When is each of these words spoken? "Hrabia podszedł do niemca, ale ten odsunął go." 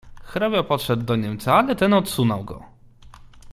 "Hrabia 0.23 0.63
podszedł 0.63 1.03
do 1.03 1.15
niemca, 1.15 1.55
ale 1.55 1.75
ten 1.75 1.93
odsunął 1.93 2.43
go." 2.43 2.63